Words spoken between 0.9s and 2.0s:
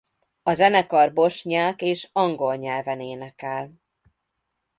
bosnyák